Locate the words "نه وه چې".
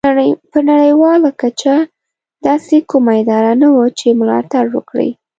3.61-4.17